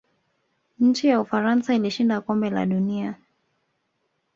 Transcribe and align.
nchi 0.79 1.07
ya 1.07 1.21
ufaransa 1.21 1.75
ilishinda 1.75 2.21
kombe 2.21 2.49
la 2.49 2.65
dunia 2.65 3.15